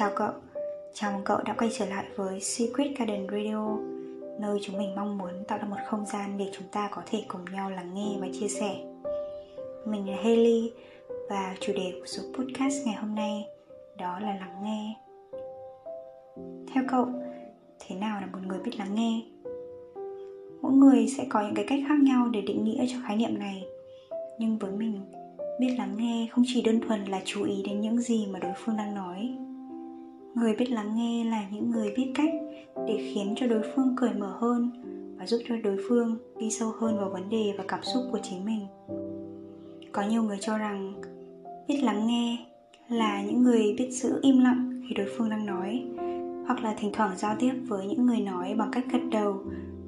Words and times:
Chào 0.00 0.10
cậu, 0.16 0.32
chào 0.94 1.12
mừng 1.12 1.24
cậu 1.24 1.38
đã 1.44 1.54
quay 1.58 1.70
trở 1.78 1.86
lại 1.86 2.04
với 2.16 2.40
Secret 2.40 2.98
Garden 2.98 3.26
Radio 3.30 3.76
Nơi 4.40 4.58
chúng 4.62 4.78
mình 4.78 4.94
mong 4.94 5.18
muốn 5.18 5.30
tạo 5.48 5.58
ra 5.58 5.64
một 5.64 5.76
không 5.86 6.06
gian 6.06 6.38
để 6.38 6.50
chúng 6.52 6.68
ta 6.72 6.88
có 6.92 7.02
thể 7.06 7.24
cùng 7.28 7.44
nhau 7.52 7.70
lắng 7.70 7.94
nghe 7.94 8.16
và 8.20 8.26
chia 8.40 8.48
sẻ. 8.48 8.76
Mình 9.86 10.10
là 10.10 10.16
Haley 10.16 10.72
và 11.30 11.56
chủ 11.60 11.72
đề 11.72 11.92
của 12.00 12.06
số 12.06 12.22
podcast 12.34 12.86
ngày 12.86 12.94
hôm 12.94 13.14
nay 13.14 13.46
đó 13.98 14.18
là 14.20 14.34
lắng 14.34 14.62
nghe. 14.62 14.94
Theo 16.74 16.84
cậu, 16.88 17.06
thế 17.80 17.96
nào 17.96 18.20
là 18.20 18.26
một 18.26 18.38
người 18.46 18.58
biết 18.58 18.78
lắng 18.78 18.94
nghe? 18.94 19.22
Mỗi 20.62 20.72
người 20.72 21.06
sẽ 21.08 21.26
có 21.28 21.40
những 21.40 21.54
cái 21.54 21.64
cách 21.68 21.80
khác 21.88 21.98
nhau 22.02 22.28
để 22.28 22.40
định 22.40 22.64
nghĩa 22.64 22.84
cho 22.88 22.96
khái 23.06 23.16
niệm 23.16 23.38
này. 23.38 23.64
Nhưng 24.38 24.58
với 24.58 24.72
mình, 24.72 25.00
biết 25.60 25.74
lắng 25.78 25.94
nghe 25.96 26.28
không 26.30 26.44
chỉ 26.46 26.62
đơn 26.62 26.80
thuần 26.80 27.04
là 27.04 27.20
chú 27.24 27.44
ý 27.44 27.62
đến 27.66 27.80
những 27.80 27.98
gì 27.98 28.26
mà 28.26 28.38
đối 28.38 28.52
phương 28.56 28.76
đang 28.76 28.94
nói 28.94 29.36
người 30.34 30.54
biết 30.54 30.70
lắng 30.70 30.96
nghe 30.96 31.24
là 31.24 31.44
những 31.52 31.70
người 31.70 31.92
biết 31.96 32.12
cách 32.14 32.30
để 32.86 33.12
khiến 33.14 33.34
cho 33.36 33.46
đối 33.46 33.62
phương 33.74 33.96
cởi 33.96 34.14
mở 34.14 34.36
hơn 34.40 34.70
và 35.18 35.26
giúp 35.26 35.38
cho 35.48 35.56
đối 35.56 35.76
phương 35.88 36.18
đi 36.38 36.50
sâu 36.50 36.72
hơn 36.80 36.98
vào 36.98 37.10
vấn 37.10 37.28
đề 37.28 37.54
và 37.58 37.64
cảm 37.68 37.80
xúc 37.82 38.02
của 38.12 38.18
chính 38.22 38.44
mình. 38.44 38.66
Có 39.92 40.02
nhiều 40.02 40.22
người 40.22 40.38
cho 40.40 40.58
rằng 40.58 40.94
biết 41.68 41.80
lắng 41.82 42.06
nghe 42.06 42.38
là 42.88 43.22
những 43.22 43.42
người 43.42 43.74
biết 43.78 43.90
giữ 43.90 44.18
im 44.22 44.38
lặng 44.38 44.82
khi 44.88 44.94
đối 44.94 45.06
phương 45.16 45.30
đang 45.30 45.46
nói, 45.46 45.84
hoặc 46.46 46.64
là 46.64 46.74
thỉnh 46.78 46.90
thoảng 46.92 47.16
giao 47.16 47.36
tiếp 47.38 47.52
với 47.68 47.86
những 47.86 48.06
người 48.06 48.20
nói 48.20 48.54
bằng 48.58 48.70
cách 48.72 48.84
gật 48.92 49.02
đầu, 49.10 49.38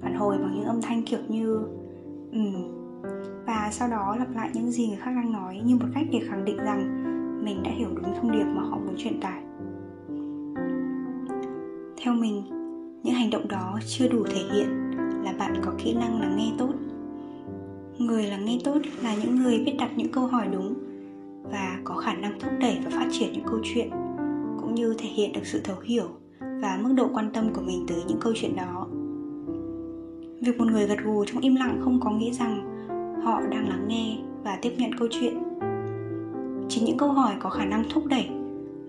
phản 0.00 0.14
hồi 0.14 0.38
bằng 0.38 0.54
những 0.54 0.64
âm 0.64 0.82
thanh 0.82 1.02
kiểu 1.02 1.20
như, 1.28 1.60
ừm. 2.32 2.80
Và 3.46 3.68
sau 3.72 3.88
đó 3.88 4.16
lặp 4.18 4.34
lại 4.34 4.50
những 4.54 4.70
gì 4.70 4.88
người 4.88 4.96
khác 4.96 5.10
đang 5.16 5.32
nói 5.32 5.60
như 5.64 5.76
một 5.76 5.86
cách 5.94 6.06
để 6.12 6.20
khẳng 6.28 6.44
định 6.44 6.56
rằng 6.56 7.04
mình 7.44 7.62
đã 7.62 7.70
hiểu 7.70 7.88
đúng 7.94 8.14
thông 8.16 8.32
điệp 8.32 8.44
mà 8.44 8.62
họ 8.62 8.78
muốn 8.78 8.94
truyền 8.96 9.20
tải 9.20 9.42
theo 12.02 12.14
mình, 12.14 12.42
những 13.02 13.14
hành 13.14 13.30
động 13.30 13.48
đó 13.48 13.78
chưa 13.86 14.08
đủ 14.08 14.24
thể 14.24 14.40
hiện 14.52 14.90
là 15.24 15.32
bạn 15.38 15.54
có 15.64 15.72
kỹ 15.78 15.94
năng 15.94 16.20
lắng 16.20 16.36
nghe 16.36 16.52
tốt. 16.58 16.72
Người 17.98 18.26
lắng 18.26 18.44
nghe 18.44 18.58
tốt 18.64 18.78
là 19.02 19.14
những 19.22 19.36
người 19.36 19.58
biết 19.58 19.72
đặt 19.78 19.90
những 19.96 20.12
câu 20.12 20.26
hỏi 20.26 20.48
đúng 20.52 20.74
và 21.52 21.80
có 21.84 21.94
khả 21.94 22.14
năng 22.14 22.40
thúc 22.40 22.50
đẩy 22.60 22.78
và 22.84 22.90
phát 22.90 23.08
triển 23.12 23.32
những 23.32 23.44
câu 23.46 23.58
chuyện, 23.62 23.90
cũng 24.60 24.74
như 24.74 24.94
thể 24.98 25.08
hiện 25.08 25.32
được 25.32 25.40
sự 25.44 25.60
thấu 25.64 25.76
hiểu 25.84 26.04
và 26.40 26.78
mức 26.82 26.92
độ 26.96 27.08
quan 27.14 27.30
tâm 27.32 27.52
của 27.54 27.60
mình 27.60 27.84
tới 27.88 27.98
những 28.08 28.20
câu 28.20 28.32
chuyện 28.36 28.56
đó. 28.56 28.86
Việc 30.40 30.58
một 30.58 30.66
người 30.72 30.86
gật 30.86 30.98
gù 31.04 31.24
trong 31.24 31.40
im 31.40 31.56
lặng 31.56 31.80
không 31.80 32.00
có 32.00 32.10
nghĩa 32.10 32.32
rằng 32.32 32.84
họ 33.24 33.40
đang 33.50 33.68
lắng 33.68 33.84
nghe 33.88 34.16
và 34.44 34.58
tiếp 34.62 34.72
nhận 34.78 34.90
câu 34.98 35.08
chuyện. 35.10 35.42
Chính 36.68 36.84
những 36.84 36.98
câu 36.98 37.12
hỏi 37.12 37.34
có 37.40 37.50
khả 37.50 37.64
năng 37.64 37.84
thúc 37.90 38.06
đẩy 38.06 38.28